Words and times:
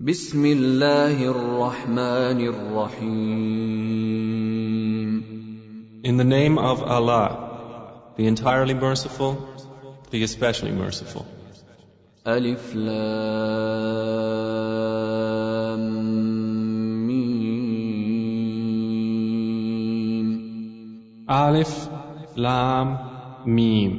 بسم 0.00 0.46
الله 0.46 1.24
الرحمن 1.30 2.40
الرحيم 2.40 3.60
In 6.04 6.16
the 6.16 6.24
name 6.24 6.56
of 6.58 6.82
Allah, 6.82 8.12
the 8.16 8.26
entirely 8.26 8.74
merciful, 8.74 9.36
the 10.10 10.22
especially 10.22 10.72
merciful. 10.72 11.26
ألف 12.26 12.74
لام 15.20 15.84
ميم 17.06 17.50
Alif, 21.28 21.88
Lam, 22.36 22.98
Mim. 23.46 23.92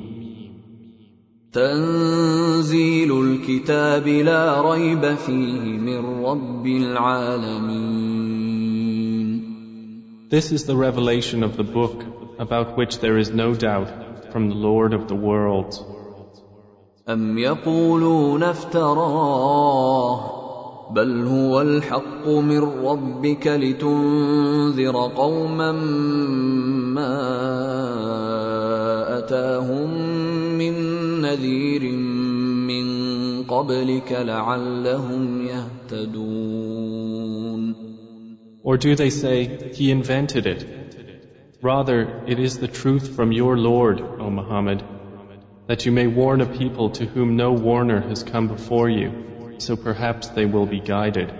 تنزيل 1.54 3.12
الكتاب 3.42 4.08
لا 4.08 4.62
ريب 4.62 5.16
فيه 5.16 5.62
من 5.78 6.26
رب 6.26 6.66
العالمين 6.66 8.22
This 10.30 10.52
is 10.54 10.66
the 10.66 10.76
revelation 10.78 11.44
of 11.44 11.58
the 11.58 11.64
book 11.64 12.04
about 12.40 12.78
which 12.78 13.00
there 13.00 13.18
is 13.18 13.32
no 13.32 13.54
doubt 13.54 13.90
from 14.32 14.48
the 14.50 14.56
Lord 14.56 14.94
of 14.94 15.08
the 15.08 15.16
worlds. 15.16 15.84
أم 17.10 17.38
يقولون 17.38 18.44
افتراه 18.44 20.20
بل 20.92 21.28
هو 21.28 21.62
الحق 21.62 22.28
من 22.28 22.60
ربك 22.60 23.48
لتنذر 23.48 25.12
قوما 25.16 25.72
ما 26.96 27.18
أتاهم 29.18 29.90
من 30.58 30.74
نذير 31.22 31.82
من 31.92 32.21
قبلك 33.51 34.13
لعلهم 34.13 35.47
يهتدون 35.47 36.97
Or 38.65 38.77
do 38.77 38.97
they 38.97 39.11
say, 39.11 39.59
He 39.73 39.91
invented 39.93 40.47
it? 40.47 40.65
Rather, 41.63 42.25
it 42.27 42.39
is 42.39 42.59
the 42.59 42.69
truth 42.69 43.15
from 43.17 43.31
your 43.33 43.57
Lord, 43.57 44.01
O 44.21 44.29
Muhammad, 44.29 44.83
that 45.69 45.87
you 45.87 45.93
may 45.93 46.07
warn 46.07 46.41
a 46.41 46.47
people 46.47 46.91
to 46.91 47.07
whom 47.07 47.37
no 47.37 47.53
warner 47.53 48.01
has 48.01 48.23
come 48.23 48.49
before 48.49 48.91
you, 48.91 49.09
so 49.59 49.77
perhaps 49.77 50.29
they 50.31 50.47
will 50.47 50.67
be 50.67 50.81
guided. 50.81 51.40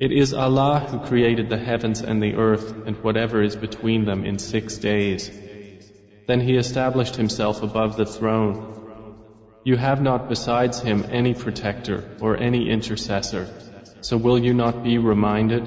It 0.00 0.12
is 0.12 0.34
Allah 0.34 0.80
who 0.80 0.98
created 0.98 1.48
the 1.48 1.58
heavens 1.58 2.00
and 2.02 2.22
the 2.22 2.34
earth 2.34 2.74
and 2.86 2.96
whatever 2.96 3.42
is 3.42 3.54
between 3.54 4.04
them 4.04 4.24
in 4.24 4.38
six 4.38 4.78
days. 4.78 5.30
Then 6.26 6.40
He 6.40 6.56
established 6.56 7.16
Himself 7.16 7.62
above 7.62 7.96
the 7.96 8.04
throne. 8.04 8.56
You 9.64 9.76
have 9.76 10.02
not 10.02 10.28
besides 10.28 10.80
Him 10.80 11.06
any 11.10 11.34
protector 11.34 12.04
or 12.20 12.36
any 12.36 12.68
intercessor. 12.70 13.46
So 14.00 14.16
will 14.16 14.38
you 14.38 14.52
not 14.52 14.82
be 14.82 14.98
reminded? 14.98 15.64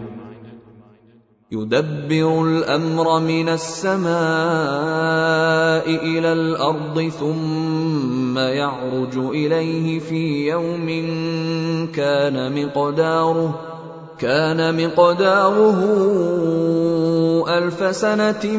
يدبر 1.52 2.44
الامر 2.44 3.20
من 3.20 3.50
السماء 3.50 4.08
الى 5.88 6.34
الارض 6.34 7.10
ثم 7.10 8.38
يعرج 8.38 9.18
اليه 9.18 10.00
في 10.00 10.48
يوم 10.48 10.88
كان 11.96 12.66
مقداره 12.66 13.71
كان 14.22 14.86
مقداره 14.86 15.80
الف 17.58 17.96
سنه 17.96 18.58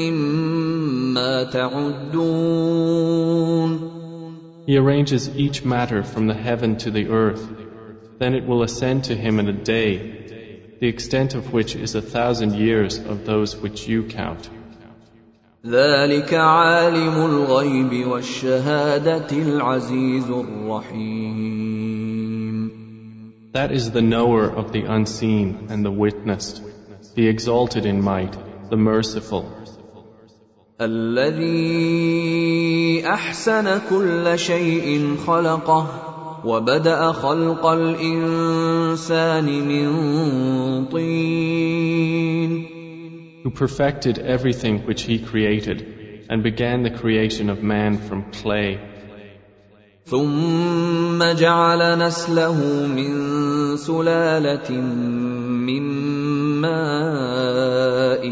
مما 0.00 1.42
تعدون 1.44 3.12
He 4.66 4.76
arranges 4.76 5.28
each 5.36 5.64
matter 5.64 6.04
from 6.04 6.28
the 6.28 6.34
heaven 6.34 6.76
to 6.76 6.90
the 6.92 7.08
earth. 7.08 7.44
Then 8.20 8.34
it 8.34 8.46
will 8.46 8.62
ascend 8.62 9.04
to 9.04 9.14
Him 9.16 9.40
in 9.40 9.48
a 9.48 9.52
day, 9.52 9.92
the 10.80 10.86
extent 10.86 11.34
of 11.34 11.52
which 11.52 11.74
is 11.74 11.96
a 11.96 12.00
thousand 12.00 12.54
years 12.54 12.98
of 12.98 13.24
those 13.26 13.56
which 13.56 13.88
you 13.88 14.04
count. 14.04 14.48
ذلك 15.66 16.34
عالم 16.34 17.24
الغيب 17.24 18.06
والشهاده 18.08 19.30
العزيز 19.32 20.30
الرحيم 20.30 21.75
That 23.52 23.72
is 23.72 23.90
the 23.90 24.02
knower 24.02 24.44
of 24.44 24.72
the 24.72 24.84
unseen 24.84 25.66
and 25.70 25.84
the 25.84 25.90
witnessed, 25.90 26.62
the 27.14 27.28
exalted 27.28 27.84
in 27.86 28.00
might, 28.00 28.36
the 28.70 28.76
merciful, 28.76 29.44
الذي 30.80 32.22
احسن 33.06 33.80
كل 33.90 34.38
شيء 34.38 35.16
خلقه 35.26 35.86
وبدا 36.44 37.12
خلق 37.12 37.66
الانسان 37.66 39.44
من 39.44 39.88
طين 40.86 42.72
who 43.44 43.50
perfected 43.50 44.18
everything 44.18 44.78
which 44.86 45.02
He 45.02 45.18
created 45.18 46.26
and 46.30 46.42
began 46.42 46.82
the 46.82 46.90
creation 46.90 47.50
of 47.50 47.62
man 47.62 47.98
from 47.98 48.30
clay. 48.32 48.80
ثم 50.09 51.23
جعل 51.23 51.99
نسله 51.99 52.87
من 52.87 53.11
سلالة 53.77 54.71
من 55.67 55.83
ماء 56.61 58.29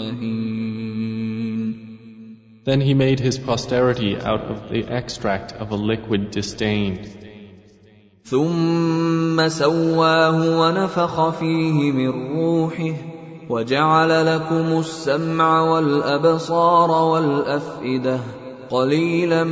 مهين 0.00 0.52
Then 2.64 2.80
He 2.80 2.94
made 2.94 3.20
His 3.20 3.38
posterity 3.38 4.16
out 4.16 4.44
of 4.52 4.70
the 4.70 4.84
extract 4.88 5.52
of 5.52 5.72
a 5.72 5.76
liquid 5.76 6.30
disdained. 6.30 7.06
ثم 8.24 9.48
سواه 9.48 10.60
ونفخ 10.60 11.30
فيه 11.30 11.92
من 11.92 12.08
روحه 12.08 12.94
وجعل 13.50 14.26
لكم 14.26 14.78
السمع 14.78 15.60
والأبصار 15.60 16.90
والأفئدة 16.90 18.20
قليلا 18.70 19.44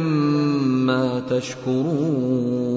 ما 0.89 1.19
تشكرون 1.29 2.75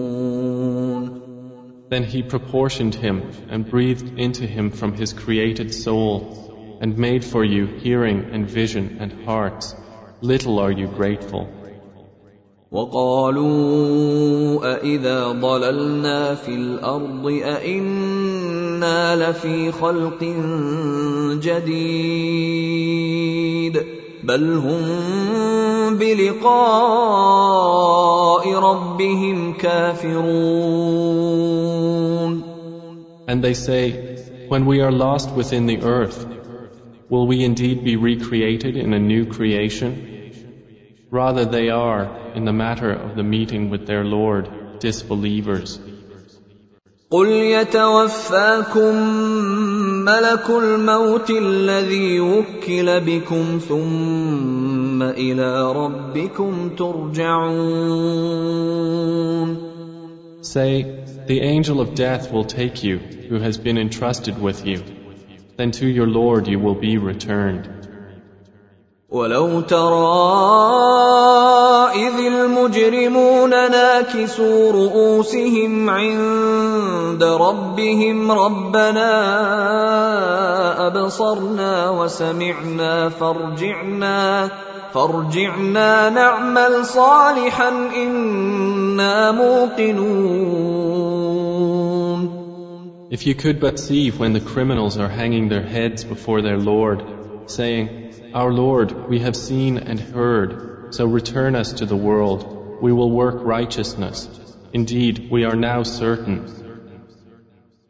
Then 1.90 2.04
He 2.04 2.22
proportioned 2.22 2.94
Him 2.94 3.22
and 3.48 3.68
breathed 3.68 4.18
into 4.18 4.46
Him 4.46 4.70
from 4.70 4.92
His 4.92 5.14
created 5.14 5.72
soul 5.72 6.78
and 6.80 6.98
made 6.98 7.24
for 7.24 7.44
you 7.44 7.66
hearing 7.66 8.30
and 8.32 8.46
vision 8.46 8.98
and 9.00 9.12
hearts. 9.24 9.74
Little 10.20 10.58
are 10.58 10.70
you 10.70 10.86
grateful. 10.86 11.48
وقالوا 12.70 14.60
أإذا 14.74 15.32
ضللنا 15.32 16.34
في 16.34 16.54
الأرض 16.54 17.26
أإنا 17.26 19.16
لفي 19.16 19.72
خلق 19.72 20.24
جديد 21.42 22.58
بل 24.24 24.52
هم 24.52 25.96
بلقاء 25.98 26.44
ربهم 28.54 29.52
كافرون 29.52 30.98
And 33.28 33.44
they 33.44 33.54
say, 33.54 33.92
When 34.48 34.64
we 34.66 34.80
are 34.80 34.90
lost 34.90 35.36
within 35.36 35.66
the 35.66 35.82
earth, 35.82 36.26
will 37.10 37.26
we 37.26 37.44
indeed 37.44 37.84
be 37.84 37.96
recreated 37.96 38.76
in 38.76 38.94
a 38.94 38.98
new 38.98 39.26
creation? 39.26 39.90
Rather, 41.10 41.44
they 41.44 41.68
are, 41.68 42.34
in 42.34 42.44
the 42.46 42.52
matter 42.52 42.90
of 42.90 43.16
the 43.16 43.22
meeting 43.22 43.70
with 43.70 43.86
their 43.86 44.04
Lord, 44.04 44.48
disbelievers. 44.80 45.78
قل 47.12 47.28
يتوفاكم 47.28 48.94
ملك 50.04 50.50
الموت 50.50 51.30
الذي 51.30 52.20
وكل 52.20 53.00
بكم 53.00 53.58
ثم 53.68 55.02
الى 55.02 55.72
ربكم 55.72 56.68
ترجعون 56.76 58.08
Say, 60.40 60.84
the 61.26 61.40
angel 61.40 61.80
of 61.80 61.94
death 61.94 62.32
will 62.32 62.44
take 62.44 62.82
you, 62.82 62.98
who 63.28 63.38
has 63.38 63.58
been 63.58 63.76
entrusted 63.76 64.40
with 64.40 64.64
you. 64.64 64.82
Then 65.56 65.72
to 65.72 65.86
your 65.86 66.06
Lord 66.06 66.46
you 66.46 66.58
will 66.58 66.74
be 66.74 66.96
returned. 66.96 67.68
ولو 69.10 69.60
ترى 69.60 70.91
إذ 72.07 72.19
المجرمون 72.27 73.49
ناكسوا 73.49 74.71
رؤوسهم 74.71 75.89
عند 75.89 77.23
ربهم 77.23 78.31
ربنا 78.31 79.11
أبصرنا 80.87 81.89
وسمعنا 81.89 83.09
فارجعنا 83.09 84.49
فارجعنا 84.93 86.09
نعمل 86.09 86.85
صالحا 86.85 87.69
إنا 87.95 89.31
موقنون 89.31 91.03
If 93.11 93.27
you 93.27 93.35
could 93.35 93.59
but 93.59 93.77
see 93.77 94.09
when 94.09 94.33
the 94.33 94.39
criminals 94.39 94.97
are 94.97 95.07
hanging 95.07 95.47
their 95.47 95.61
heads 95.61 96.03
before 96.03 96.41
their 96.41 96.57
Lord, 96.57 97.03
saying, 97.45 98.11
Our 98.33 98.51
Lord, 98.51 99.07
we 99.07 99.19
have 99.19 99.35
seen 99.35 99.77
and 99.77 99.99
heard, 99.99 100.72
so 100.92 101.06
return 101.06 101.54
us 101.54 101.72
to 101.74 101.86
the 101.86 101.96
world. 101.96 102.80
We 102.80 102.92
will 102.92 103.10
work 103.10 103.36
righteousness. 103.42 104.28
Indeed, 104.72 105.28
we 105.30 105.44
are 105.44 105.56
now 105.56 105.82
certain. 105.82 106.44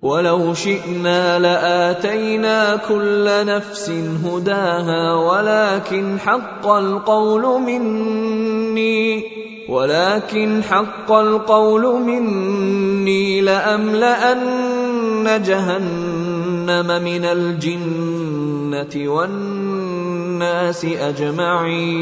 ولو 0.02 0.54
شئنا 0.54 1.38
لاتينا 1.38 2.76
كل 2.76 3.46
نفس 3.46 3.90
هداها 4.24 5.14
ولكن 5.14 6.18
حق 6.18 6.66
القول 6.66 7.60
مني 7.60 9.24
ولكن 9.68 10.62
حق 10.62 11.12
القول 11.12 12.02
مني 12.02 13.40
لاملان 13.40 15.42
جهنم 15.42 17.04
من 17.04 17.24
الجنه 17.24 19.08
والناس 20.32 20.84
اجمعين 20.84 21.98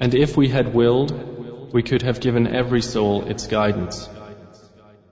And 0.00 0.14
if 0.14 0.36
we 0.36 0.48
had 0.48 0.74
willed, 0.74 1.12
we 1.72 1.82
could 1.82 2.02
have 2.02 2.18
given 2.20 2.46
every 2.60 2.82
soul 2.82 3.22
its 3.32 3.46
guidance. 3.46 4.08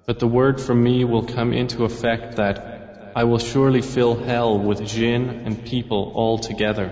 But 0.06 0.18
the 0.18 0.26
word 0.26 0.60
from 0.60 0.82
me 0.82 1.04
will 1.04 1.26
come 1.36 1.52
into 1.52 1.84
effect 1.84 2.36
that 2.36 2.56
I 3.14 3.22
will 3.24 3.38
surely 3.38 3.82
fill 3.82 4.14
hell 4.30 4.58
with 4.58 4.84
jinn 4.94 5.22
and 5.44 5.64
people 5.64 6.12
all 6.14 6.38
together. 6.38 6.90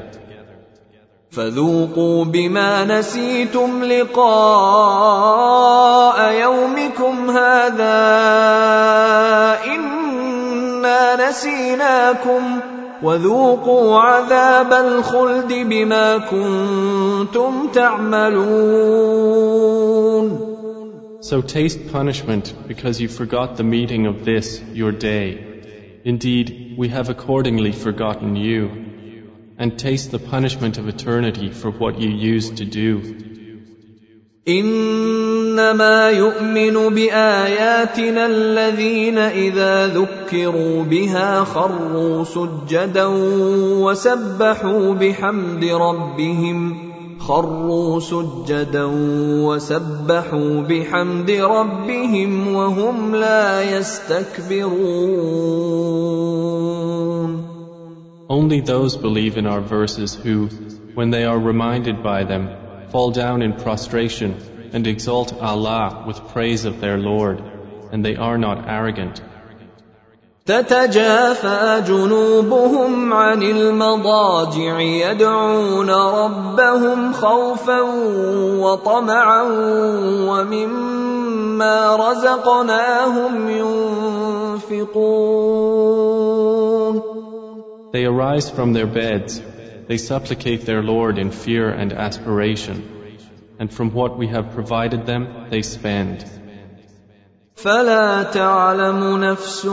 فذوقوا 1.31 2.25
بما 2.25 2.85
نسيتم 2.85 3.85
لقاء 3.85 5.39
يومكم 6.33 7.31
هذا 7.31 7.99
انا 9.67 11.29
نسيناكم 11.29 12.61
وذوقوا 13.03 14.01
عذاب 14.01 14.73
الخلد 14.73 15.53
بما 15.53 16.19
كنتم 16.19 17.69
تعملون 17.75 19.29
So 21.21 21.43
taste 21.43 21.93
punishment 21.93 22.55
because 22.67 23.01
you 23.01 23.09
forgot 23.09 23.57
the 23.57 23.65
meeting 23.65 24.07
of 24.07 24.25
this, 24.25 24.63
your 24.73 24.93
day. 24.93 25.27
Indeed, 26.05 26.77
we 26.79 26.89
have 26.89 27.11
accordingly 27.11 27.73
forgotten 27.73 28.37
you. 28.37 28.71
And 29.59 29.79
taste 29.79 30.13
the 30.13 30.21
punishment 30.21 30.79
of 30.79 30.89
eternity 30.89 31.51
for 31.51 31.71
what 31.71 31.99
you 32.01 32.09
used 32.09 32.59
to 32.59 32.65
do. 32.65 32.93
إنما 35.54 36.10
يؤمن 36.10 36.96
بآياتنا 36.96 38.26
الذين 38.26 39.18
إذا 39.18 39.88
ذكروا 39.88 40.84
بها 40.84 41.44
خروا 41.44 42.24
سجدا 42.24 43.06
وسبحوا 43.86 44.94
بحمد 44.94 45.66
ربهم 45.66 46.78
خروا 47.20 48.00
سجدا 48.00 48.90
وسبحوا 49.46 50.62
بحمد 50.62 51.32
ربهم 51.32 52.56
وهم 52.56 53.16
لا 53.16 53.62
يستكبرون. 53.78 54.74
Only 58.30 58.62
those 58.62 58.98
believe 58.98 59.38
in 59.38 59.46
our 59.46 59.62
verses 59.62 60.16
who, 60.16 60.50
when 60.96 61.12
they 61.12 61.24
are 61.26 61.38
reminded 61.38 62.02
by 62.02 62.24
them, 62.24 62.50
fall 62.90 63.12
down 63.12 63.44
in 63.44 63.54
prostration 63.54 64.34
and 64.73 64.87
exalt 64.87 65.33
Allah 65.41 66.05
with 66.07 66.29
praise 66.29 66.65
of 66.65 66.81
their 66.81 66.99
Lord, 66.99 67.43
and 67.93 68.05
they 68.05 68.17
are 68.17 68.39
not 68.39 68.69
arrogant. 68.69 69.21
تتجافى 70.49 71.83
جنوبهم 71.87 73.13
عن 73.13 73.43
المضاجع 73.43 74.81
يدعون 74.81 75.91
ربهم 75.91 77.13
خوفا 77.13 77.81
وطمعا 78.61 79.43
ومما 80.29 81.97
رزقناهم 81.97 83.51
ينفقون 84.71 85.09
They 87.93 88.05
arise 88.05 88.51
from 88.51 88.73
their 88.75 88.87
beds, 88.87 89.41
they 89.87 89.97
supplicate 89.97 90.67
their 90.67 90.83
Lord 90.83 91.19
in 91.19 91.31
fear 91.31 91.71
and 91.71 91.93
aspiration, 91.93 92.92
and 93.63 93.73
from 93.73 93.93
what 93.93 94.19
we 94.19 94.29
have 94.29 94.53
provided 94.53 95.07
them, 95.07 95.47
they 95.51 95.63
spend. 95.63 96.25
فلا 97.59 98.23
تعلم 98.23 99.25
نفس 99.25 99.67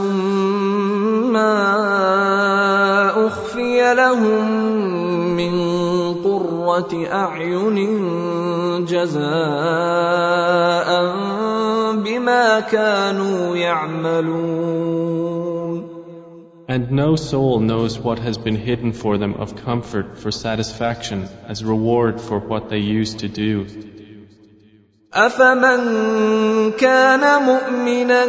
ما 1.33 1.53
اخفي 3.27 3.93
لهم 3.93 4.51
من 5.37 5.53
قره 6.23 7.07
اعين 7.11 7.77
جزاء 8.85 9.25
بما 11.93 12.59
كانوا 12.59 13.55
يعملون 13.55 15.08
And 16.69 16.91
no 16.91 17.15
soul 17.15 17.59
knows 17.59 17.99
what 17.99 18.19
has 18.19 18.37
been 18.37 18.55
hidden 18.55 18.91
for 18.91 19.17
them 19.17 19.35
of 19.35 19.55
comfort 19.55 20.17
for 20.17 20.31
satisfaction 20.31 21.29
as 21.47 21.63
reward 21.63 22.19
for 22.19 22.39
what 22.39 22.69
they 22.69 22.79
used 22.79 23.19
to 23.19 23.27
do. 23.27 23.67
افمن 25.15 26.71
كان 26.71 27.43
مؤمنا 27.43 28.25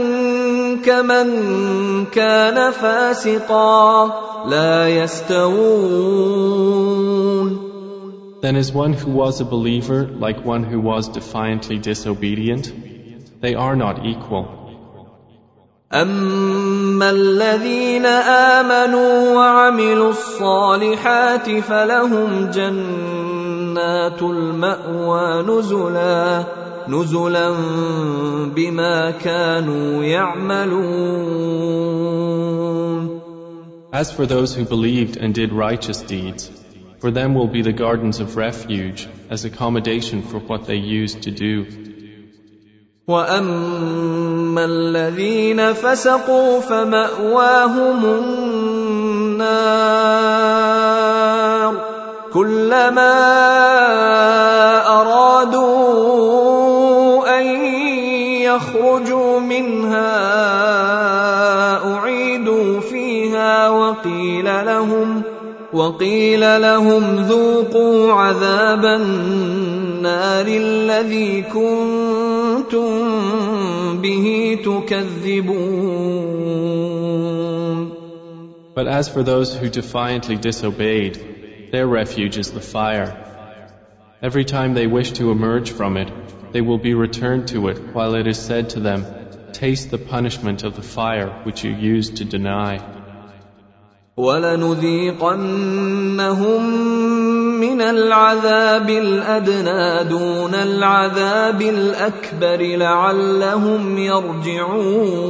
كمن 0.84 2.06
كان 2.06 2.70
فاسقا 2.72 4.06
لا 4.48 4.88
يستوون 4.88 6.46
Then 8.42 8.54
is 8.54 8.70
one 8.72 8.92
who 8.92 9.10
was 9.10 9.40
a 9.40 9.44
believer 9.44 10.06
like 10.06 10.44
one 10.44 10.62
who 10.62 10.78
was 10.78 11.08
defiantly 11.08 11.78
disobedient? 11.78 12.70
They 13.40 13.54
are 13.54 13.74
not 13.74 14.04
equal. 14.06 14.59
اما 15.92 17.10
الذين 17.10 18.06
امنوا 18.06 19.34
وعملوا 19.34 20.10
الصالحات 20.10 21.50
فلهم 21.50 22.50
جنات 22.50 24.22
الماوى 24.22 25.42
نزلا 25.42 26.44
نزلا 26.88 27.54
بما 28.54 29.10
كانوا 29.10 30.04
يعملون 30.04 31.56
As 33.92 34.12
for 34.12 34.26
those 34.26 34.54
who 34.54 34.64
believed 34.64 35.16
and 35.16 35.32
did 35.32 35.52
righteous 35.52 36.02
deeds, 36.02 36.50
for 36.98 37.10
them 37.10 37.34
will 37.34 37.46
be 37.46 37.62
the 37.62 37.72
gardens 37.72 38.20
of 38.20 38.36
refuge 38.36 39.08
as 39.30 39.44
accommodation 39.46 40.22
for 40.22 40.38
what 40.38 40.66
they 40.66 40.76
used 40.76 41.22
to 41.22 41.30
do. 41.30 41.64
واما 44.51 44.65
الذين 44.65 45.73
فسقوا 45.73 46.59
فمأواهم 46.59 48.05
النار 48.05 49.51
كلما 52.33 53.13
أرادوا 55.01 55.79
أن 57.39 57.45
يخرجوا 58.41 59.39
منها 59.39 60.11
أعيدوا 61.95 62.79
فيها 62.79 63.69
وقيل 63.69 64.65
لهم 64.65 65.21
وقيل 65.73 66.61
لهم 66.61 67.15
ذوقوا 67.15 68.13
عذاب 68.13 68.85
النار 68.85 70.45
الذي 70.47 71.41
كنتم 71.41 73.11
به 74.02 74.58
تكذبون 74.64 76.06
But 78.76 78.86
as 78.86 79.08
for 79.08 79.22
those 79.22 79.54
who 79.56 79.68
defiantly 79.70 80.36
disobeyed, 80.36 81.18
their 81.72 81.86
refuge 81.86 82.36
is 82.36 82.52
the 82.52 82.60
fire. 82.60 83.10
Every 84.22 84.44
time 84.44 84.74
they 84.74 84.86
wish 84.86 85.12
to 85.12 85.30
emerge 85.30 85.70
from 85.70 85.96
it, 85.96 86.10
they 86.52 86.60
will 86.60 86.76
be 86.78 86.92
returned 86.94 87.48
to 87.48 87.68
it 87.68 87.78
while 87.94 88.14
it 88.14 88.26
is 88.26 88.38
said 88.38 88.70
to 88.70 88.80
them, 88.80 89.06
Taste 89.52 89.90
the 89.90 89.98
punishment 89.98 90.62
of 90.62 90.76
the 90.76 90.82
fire 90.82 91.30
which 91.44 91.64
you 91.64 91.70
used 91.70 92.16
to 92.18 92.24
deny. 92.24 92.80
ولنذيقنهم 94.18 95.46
من 97.61 97.81
العذاب 97.81 98.89
الادنى 98.89 100.09
دون 100.09 100.53
العذاب 100.55 101.61
الاكبر 101.61 102.61
لعلهم 102.77 103.97
يرجعون 103.97 105.21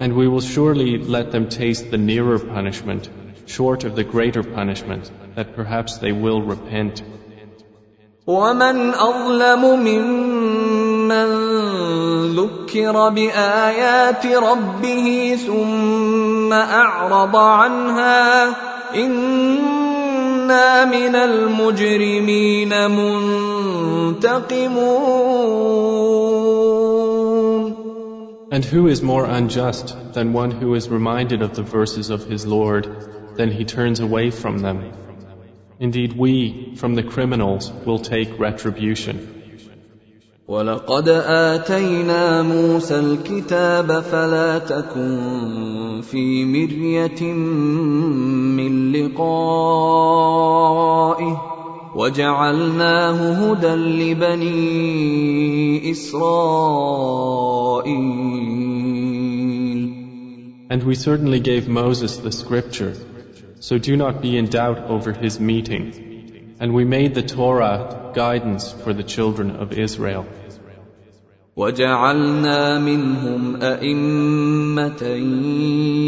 And 0.00 0.12
we 0.14 0.28
will 0.28 0.40
surely 0.40 0.98
let 0.98 1.32
them 1.32 1.48
taste 1.48 1.90
the 1.90 1.98
nearer 1.98 2.38
punishment, 2.38 3.08
short 3.46 3.84
of 3.84 3.96
the 3.96 4.04
greater 4.04 4.42
punishment, 4.44 5.10
that 5.34 5.56
perhaps 5.56 5.96
they 5.98 6.12
will 6.12 6.42
repent. 6.42 7.02
ومن 8.26 8.94
اظلم 8.94 9.62
ممن 9.84 11.28
ذكر 12.36 13.08
بايات 13.08 14.26
ربه 14.26 15.38
ثم 15.46 16.52
اعرض 16.52 17.36
عنها 17.36 18.54
انا 18.95 20.85
من 20.85 21.15
المجرمين 21.15 22.69
منتقمون 22.91 24.43
And 28.51 28.63
who 28.63 28.87
is 28.87 29.01
more 29.01 29.25
unjust 29.25 29.95
than 30.13 30.31
one 30.31 30.51
who 30.51 30.75
is 30.75 30.87
reminded 30.87 31.41
of 31.41 31.55
the 31.55 31.63
verses 31.63 32.11
of 32.11 32.25
his 32.25 32.45
Lord, 32.45 32.87
then 33.35 33.49
he 33.49 33.65
turns 33.65 33.99
away 33.99 34.29
from 34.29 34.59
them? 34.59 34.91
Indeed, 35.79 36.13
we, 36.13 36.75
from 36.75 36.93
the 36.93 37.01
criminals, 37.01 37.71
will 37.83 37.97
take 37.97 38.37
retribution. 38.37 39.36
ولقد 40.48 41.08
آتينا 41.08 42.42
موسى 42.42 42.98
الكتاب 43.00 44.00
فلا 44.00 44.58
تكن 44.58 46.00
في 46.02 46.44
مرية 46.44 47.32
من 48.56 48.92
لقائه 48.92 50.08
وجعلناه 51.94 53.32
هدى 53.32 53.74
لبني 54.12 55.90
إسرائيل 55.90 57.28
And 60.70 60.82
we 60.82 60.94
certainly 60.94 61.40
gave 61.40 61.68
Moses 61.68 62.16
the 62.18 62.32
scripture 62.32 62.94
so 63.60 63.78
do 63.78 63.96
not 63.96 64.22
be 64.22 64.38
in 64.38 64.46
doubt 64.46 64.78
over 64.78 65.12
his 65.12 65.40
meeting. 65.40 66.07
And 66.59 66.73
we 66.73 66.85
made 66.85 67.13
the 67.15 67.23
Torah 67.23 68.11
guidance 68.13 68.71
for 68.71 68.93
the 68.93 69.03
children 69.03 69.51
of 69.51 69.73
Israel. 69.73 70.25
وجعلنا 71.55 72.79
منهم 72.79 73.61
أئمة 73.61 75.03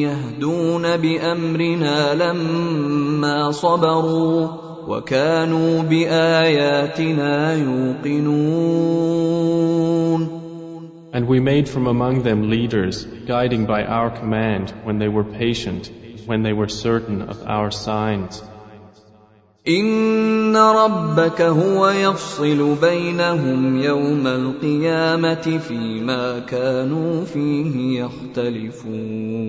يهدون 0.02 0.98
بأمرنا 0.98 2.16
لما 2.16 3.52
صبروا 3.52 4.48
وكانوا 4.88 5.82
بآياتنا 5.82 7.54
يوقنون 7.56 9.26
And 11.14 11.28
we 11.28 11.40
made 11.40 11.70
from 11.70 11.88
among 11.88 12.24
them 12.24 12.50
leaders, 12.50 13.06
guiding 13.06 13.66
by 13.66 13.84
our 13.86 14.10
command 14.10 14.72
when 14.84 15.00
they 15.00 15.08
were 15.08 15.24
patient 15.24 15.90
when 16.26 16.44
they 16.44 16.52
were 16.54 16.68
certain 16.68 17.22
of 17.22 17.44
our 17.48 17.72
signs. 17.72 18.44
إن 19.68 20.39
ربك 20.57 21.43
هو 21.43 21.89
يفصل 21.89 22.77
بينهم 22.81 23.83
يوم 23.83 24.27
القيامة 24.27 25.59
فيما 25.59 26.39
كانوا 26.39 27.25
فيه 27.25 28.03
يختلفون. 28.03 29.41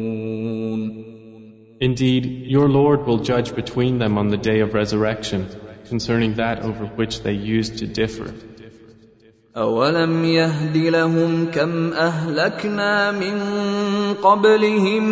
Indeed, 1.82 2.26
your 2.46 2.70
Lord 2.70 3.08
will 3.08 3.18
judge 3.18 3.56
between 3.56 3.98
them 3.98 4.18
on 4.18 4.28
the 4.28 4.38
day 4.38 4.60
of 4.60 4.76
resurrection 4.76 5.48
concerning 5.90 6.36
that 6.36 6.62
over 6.64 6.86
which 6.86 7.24
they 7.24 7.34
used 7.34 7.80
to 7.80 7.88
differ. 7.88 8.34
أولم 9.58 10.26
يهد 10.26 10.78
لهم 10.78 11.46
كم 11.52 11.94
أهلكنا 11.94 13.12
من 13.12 13.38
قبلهم 14.14 15.04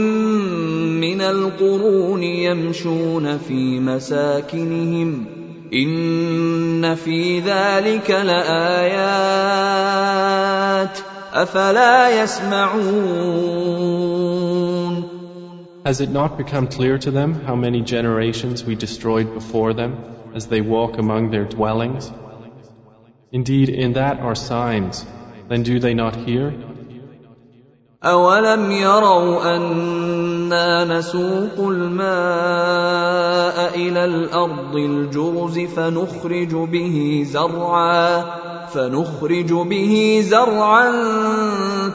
من 1.00 1.22
القرون 1.22 2.24
يمشون 2.24 3.38
في 3.38 3.80
مساكنهم 3.80 5.39
إن 5.73 6.95
في 6.95 7.41
ذلك 7.41 8.11
لآيات 8.11 9.35
أفلا 11.35 12.23
يسمعون 12.23 13.65
Has 15.85 16.01
it 16.01 16.09
not 16.09 16.39
become 16.39 16.67
clear 16.67 16.97
to 16.97 17.11
them 17.11 17.35
how 17.35 17.55
many 17.55 17.83
generations 17.83 18.65
we 18.65 18.75
destroyed 18.75 19.35
before 19.35 19.75
them 19.75 19.93
as 20.35 20.47
they 20.47 20.63
walk 20.63 20.97
among 20.97 21.31
their 21.31 21.45
dwellings? 21.45 22.11
Indeed, 23.33 23.69
in 23.69 23.93
that 23.93 24.19
are 24.21 24.35
signs. 24.35 25.05
Then 25.49 25.63
do 25.63 25.79
they 25.81 25.93
not 25.93 26.17
hear? 26.17 26.55
أولم 28.05 28.71
يروا 28.71 29.57
أنا 30.54 30.98
نسوق 30.98 31.60
الماء 31.60 32.10
إلى 33.76 34.06
الأرض 34.06 34.76
الجرز 34.76 35.60
فنخرج 35.60 36.56
به 36.56 37.24
زرعا 37.28 38.24
فنخرج 38.74 39.54
به 39.54 40.24
زرعا 40.24 40.92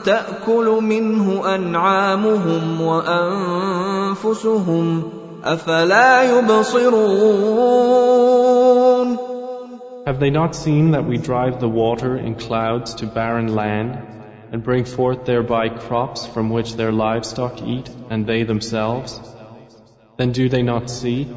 تأكل 0.05 0.79
منه 0.83 1.55
أنعامهم 1.55 2.81
وأنفسهم 2.81 4.43
أفلا 5.45 6.39
يبصرون 6.39 7.65
Have 10.07 10.21
they 10.21 10.29
not 10.31 10.55
seen 10.55 10.91
that 10.91 11.07
we 11.07 11.17
drive 11.17 11.61
the 11.61 11.69
water 11.69 12.17
in 12.17 12.35
clouds 12.35 12.95
to 12.97 13.07
barren 13.07 13.55
land? 13.55 13.99
and 14.54 14.64
bring 14.64 14.86
forth 14.86 15.26
thereby 15.26 15.70
crops 15.70 16.26
from 16.26 16.50
which 16.50 16.76
their 16.76 16.92
livestock 16.92 17.62
eat 17.62 17.90
and 18.10 18.26
they 18.26 18.44
themselves? 18.44 19.20
Then 20.18 20.32
do 20.32 20.50
they 20.50 20.64
not 20.64 20.90
see? 20.90 21.28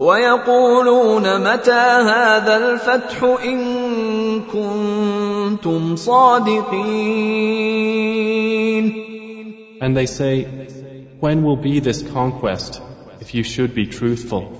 ويقولون 0.00 1.40
متى 1.40 1.70
هذا 1.70 2.56
الفتح 2.56 3.22
إن 3.44 4.42
كنتم 4.42 5.96
صادقين 5.96 7.16
And 9.80 9.96
they 9.96 10.06
say, 10.06 10.44
When 11.20 11.42
will 11.42 11.56
be 11.56 11.80
this 11.80 12.02
conquest 12.02 12.82
if 13.20 13.34
you 13.34 13.42
should 13.42 13.74
be 13.74 13.86
truthful? 13.86 14.59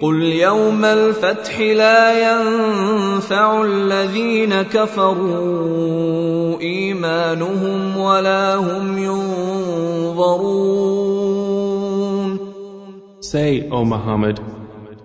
قل 0.00 0.22
يوم 0.22 0.84
الفتح 0.84 1.60
لا 1.60 2.02
ينفع 2.28 3.64
الذين 3.64 4.62
كفروا 4.62 6.60
ايمانهم 6.60 7.96
ولا 7.96 8.54
هم 8.54 8.98
ينظرون 8.98 10.56
Say, 13.20 13.68
O 13.70 13.84
Muhammad, 13.84 14.38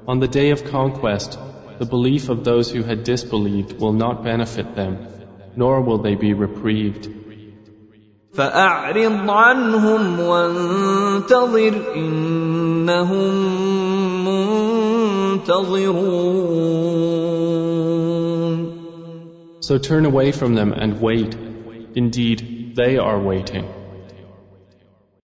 on 0.07 0.19
the 0.19 0.27
day 0.27 0.51
of 0.51 0.65
conquest, 0.65 1.39
the 1.79 1.85
belief 1.85 2.27
of 2.29 2.43
those 2.43 2.69
who 2.69 2.83
had 2.83 3.03
disbelieved 3.03 3.79
will 3.79 3.93
not 3.93 4.23
benefit 4.23 4.75
them, 4.75 5.07
nor 5.55 5.81
will 5.81 5.99
they 5.99 6.15
be 6.15 6.33
reprieved. 6.33 7.09
فأعرض 8.33 9.29
عنهم 9.29 10.19
وانتظر 10.19 11.73
إنهم 12.90 13.34
منتظرون 15.36 15.86
So 19.60 19.78
turn 19.78 20.04
away 20.04 20.30
from 20.32 20.54
them 20.54 20.72
and 20.72 21.00
wait. 21.00 21.34
Indeed, 21.94 22.74
they 22.76 22.98
are 22.98 23.18
waiting. 23.18 23.64